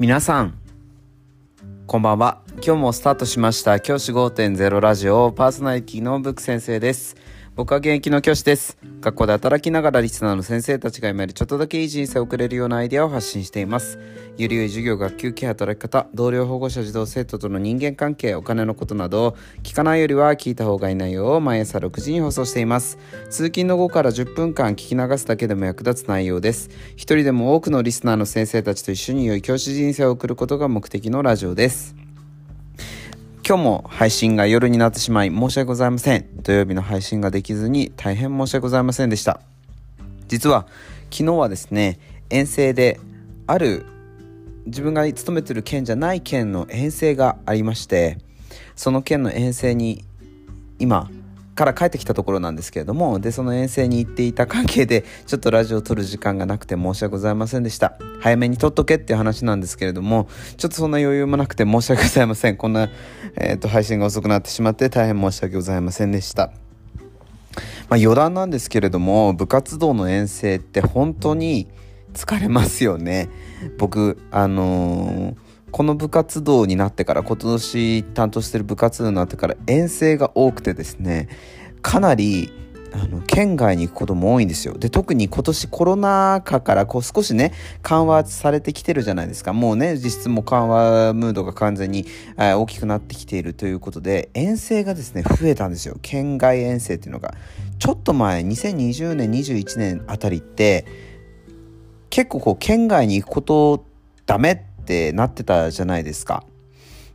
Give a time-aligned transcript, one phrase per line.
[0.00, 0.56] 皆さん
[1.88, 2.40] こんばんは。
[2.64, 7.16] 今日もスタートしました教師5.0ラジオパーソナリティのブック先生です。
[7.58, 8.78] 僕は現役の教師です。
[9.00, 13.98] 学校で働きながらリスナーの先生たちが今よりちょっとだけいい人生を送れるようなアイデアを発信しています。
[14.36, 19.34] ゆるゆる授業、学級系、働き方、同僚、保護者、児童、生徒との人間関係、お金のことなど、
[19.64, 22.96] 聞かないよりは聞いた方がいい内容を毎朝6時に放送しています。
[23.28, 26.70] 通勤の後から10分間聞き流すだけでも役立つ内容です。
[26.94, 31.96] 一人でも多くのリスナーの先生たちと一緒に良い教師人生を送ることが目的のラジオです。
[33.48, 36.26] 今日も配信が夜になってしまい申し訳ございません。
[36.42, 39.40] 土曜日の配信ができずに大変申し訳ございませんでした。
[40.26, 40.66] 実は
[41.10, 41.98] 昨日はですね、
[42.28, 43.00] 遠征で
[43.46, 43.86] ある
[44.66, 48.18] 自分が勤めてる県じゃない県の遠征がありまして、
[48.76, 50.04] その県の遠征に
[50.78, 51.10] 今
[51.58, 57.98] から帰ってきたところなんですけれどもでその遠征に行っていた関係でちょっとラジオを撮る時間がなくて申し訳ございませんでした。
[58.20, 62.56] 早めに撮っとけっていう話なんですけれどもちょっとそんな余裕もなくて申し訳ございません。
[62.56, 62.88] こんな、
[63.36, 66.52] えーと、配信が遅くなってしまって大変申し訳ございませんでした。
[67.88, 71.66] まあ、余談なんですけれども部活動の遠征って本当に
[72.14, 73.28] 疲れますよね。
[73.78, 81.28] 僕あのーこの部活動になってから今年担当してる部活動になってから遠征が多くてですね
[81.82, 82.52] かなり
[82.92, 84.76] あの県外に行くことも多いんですよ。
[84.78, 87.52] で特に今年コロナ禍からこう少しね
[87.82, 89.52] 緩和されてきてるじゃないですか。
[89.52, 92.06] もうね実質も緩和ムードが完全に、
[92.38, 95.98] え大きくなってきているということで遠征がですね増えたんですよ。
[96.00, 97.34] 県外遠征っていうのが。
[97.78, 100.84] ちょっと前2020年21年あたりって
[102.10, 103.86] 結構こう県外に行くこと
[104.26, 106.44] ダメってってなってたじゃないですか。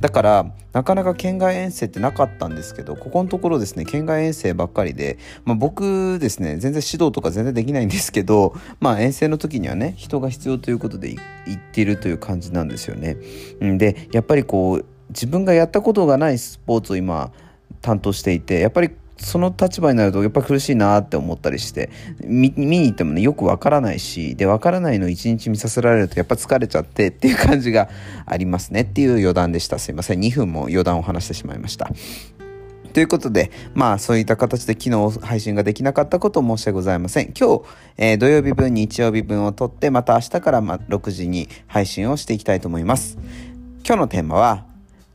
[0.00, 11.20] だからなかなか県外遠征ってなかったんですけどここのところですね県外遠征ばっかりで、まあ、僕ですね全然指導とか全然できないんですけど、まあ、遠征の時にはね人が必要ということで行
[11.58, 13.16] っているという感じなんですよね。
[13.60, 17.32] でやっぱりこう自分がやったことがないスポーツを今
[17.82, 21.90] 担当していてやっぱりその立場になるとやっぱ苦しいなって思ったりして
[22.24, 27.88] 見に行ってもねよくわからないしでわからないの一日見させられるとやっぱ疲れちゃってっていう感じが
[28.26, 31.90] ありますねっていう余談でしたすいません2分も余談を話してしまいました
[32.92, 37.32] ということで、まあそういった形で昨日配信ができなかったことを申し訳ございません。
[37.38, 37.64] 今日、
[37.96, 43.18] えー、土曜日分、日曜日分を撮って、また明日から6時に配信をしていきたいと思います。
[43.86, 44.67] 今日のテーマは、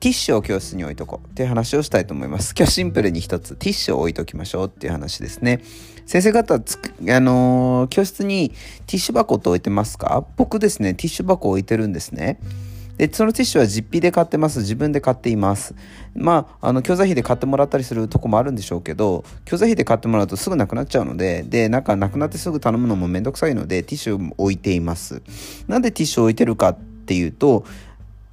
[0.00, 2.54] ティッシュを教室に置いとこうっていう話をしたいと思います。
[2.56, 5.60] 今日シンプルに一つティッシュを置いときましょうっていう話ですね。
[6.06, 10.24] 先生方つあのー、教室にティッシュ箱って置いてますか？
[10.38, 12.40] 僕ですね、ティッシュ箱置いてるんですね。
[12.96, 14.60] で、そのティッシュは実費で買ってます。
[14.60, 15.74] 自分で買っています。
[16.14, 25.22] まあ、あの、教材費で買ってもらったりするとこもあるんでしょうけど、教材費で買ってもらうとすぐなくなっちゃうので、で、なんかなくなってすぐ頼むのもめんどくさいので、ティッシュを置いています。
[25.68, 27.64] なんでティッシュを置いてるかっていうと、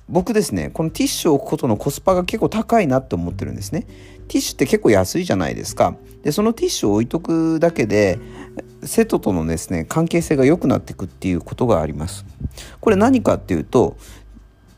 [0.10, 3.82] 僕ですねこのティッシュを置くことのコスパが結構高いなって思ってるんですね。
[4.28, 5.96] ティッシュって結構安いじゃないですか。
[6.24, 8.20] でそのティッシュを置いとくだけで
[8.84, 12.26] 生徒とのですね関係性が良くなっていくっていうことがあります。
[12.80, 13.98] これ何かっていうと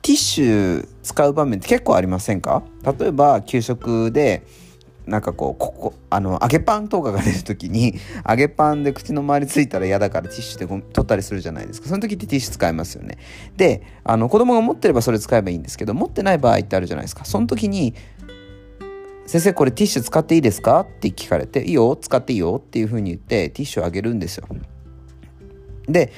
[0.02, 2.64] ティッシュ使う場面って結構ありませんか？
[3.00, 4.46] 例えば給食で
[5.10, 7.96] なんかこうここあの揚げパンとかが出る時に
[8.28, 11.88] 揚げパンで口の周りついたら嫌だからティッシュで取ったりするじゃないですか。
[11.90, 13.18] その時ってティッシュ使いますよね。
[13.58, 17.26] であの子供が持ってればそれ使えばいいんですけど持ってない場合ってあるじゃないですか。
[17.26, 17.94] その時に
[19.26, 20.82] 先生これティッシュ使っていいですか？
[20.82, 24.48] って聞かれていいよ使っていいよっていうふうに言ってティッシュをあげるんですよ。
[25.88, 26.12] で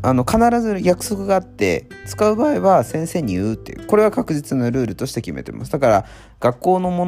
[0.00, 3.86] あの必ず約束があって使う場合は先生に言うっていう。
[3.86, 5.70] これは確実なルールとして決めてます。
[5.70, 6.06] だから
[6.40, 7.06] 学校のも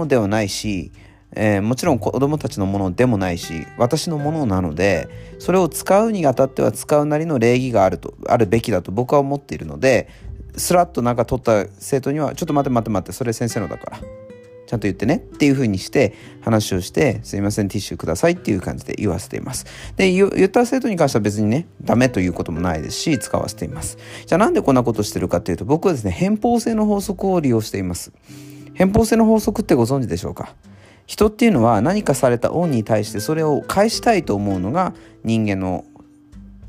[0.00, 0.90] のではないし、
[1.36, 5.08] えー、もちろん子どもたちのものでもないし私のものなので
[5.40, 10.08] それを使うにあたっては使うなりの礼儀があるとあるべきだと僕は思っているので
[10.56, 14.23] スラッとなんか取った生徒にはちょっと待って待って待ってそれ先生のだから。
[14.66, 19.66] ちゃんと言ってねっていう風にして話をしてすいませんティッシュくださいっていう感じで言わせています。
[19.96, 23.98] で言った生徒に関しては別にねダメということもないですし使わせています。
[24.26, 28.12] じゃあなんでこんなことしてるかっていうと僕はですね偏方性の法則を利用しています。
[28.74, 30.54] 偏方性の法則ってご存知でしょうか？
[31.06, 35.84] 人っていうのは何かされた恩に対してそれを返したいと思うのが人間の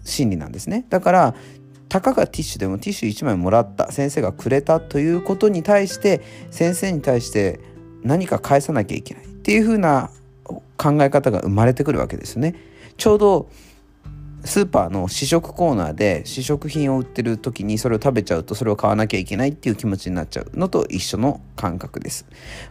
[0.03, 0.85] 心理なんですね。
[0.89, 1.35] だから
[1.87, 6.21] たかがティッシュでもティッシュ1枚もらった先生がくれたということに対して
[6.51, 7.61] 先生に対して
[8.05, 10.11] 何か返さなきゃいけないっていう風な
[10.77, 12.55] 考え方が生まれてくるわけですね。
[12.97, 13.49] ちょうど
[14.45, 22.27] スーパーの試食コーナーで試食品を売ってる時にそれを食べちゃうとそれを買わなきゃいけないっていう気持ちになっちゃうのと一緒の感覚です。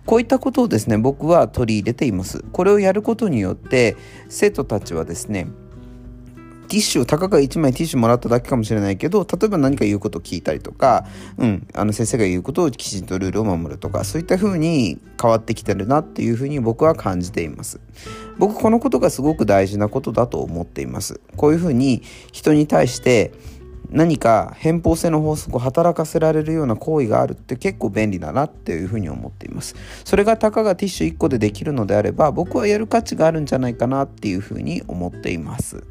[0.06, 2.44] こういったことをですね僕は取り入れています。
[2.52, 3.96] これをやることによって
[4.28, 5.48] 生徒たちはですね
[6.74, 11.06] ティッシュたかが1枚ティッシュもらっただけかもしれないけど例えば何か言うことを聞いたりとか、
[11.38, 17.78] うん、あの先生が言うことをきちんとルールを守るとかそういった風に変わってきてるなっていう風に僕は感じています。
[18.38, 21.20] 僕このことがすごく大事なことだと思っています。
[21.36, 23.32] こういう風に人に対して
[23.90, 29.76] 何か偏方性の法則を働かせられるような行為があるって結構便利だなっていうふうに思っています。
[30.04, 35.84] それがたかがティッシュ1個でできるのであれば僕はやる価値があるんじゃないかなっていうふうに思っています。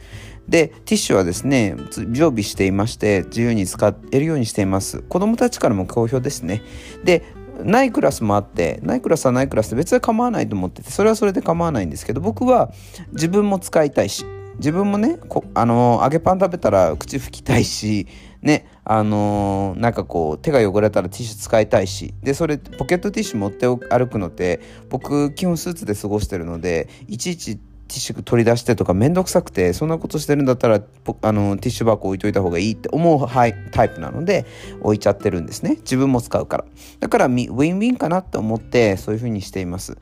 [0.48, 1.76] でティッシュはですね
[2.12, 5.02] 常備していまして自由に使えるようにしています。
[5.02, 6.62] 子供たちからも好評ですね。
[7.04, 7.24] で
[7.64, 12.72] ないクラスもあってないクラスはないクラスで別に構わないと思っててそれはそれで構わないんですけど僕は
[13.12, 14.26] 自分も使いたいし
[14.58, 15.20] 自分もね
[15.54, 18.08] あの揚げパン食べたら口拭きたいし
[18.42, 24.60] ねあのー、なんかこう手が汚れたらティッシュ使いたいしでそれポケットティッシュ持って歩くのって
[24.90, 34.46] 僕基本スーツで過ごしてるのでいちいちティッシュ取り出してとかめんどくさくてそんなことしてるんだったらあのティッシュ箱置いといた方がいいって思うはいタイプなので
[34.82, 35.78] 置いちゃってるんですね。
[35.82, 36.66] 自分も使うから。
[37.00, 39.98] だからウィンウィンかなって思ってそういう風にしています。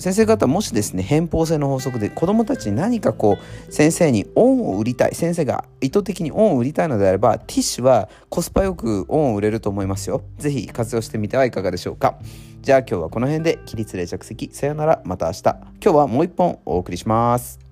[0.00, 10.22] 先生方もしですね偏方性の法則で子どもたちに何かこう先生に恩を売りたい先生が意図的に恩を売りたいのであればティッシュはコスパよく恩を売れると思いますよ。
[10.38, 12.18] 是非活用してみてはいかがでしょうか。
[12.62, 14.50] じゃあ今日はこの辺で起立冷着席。
[14.52, 15.02] さよなら。
[15.04, 15.42] また明日。
[15.44, 17.69] 今日はもう一本お送りします。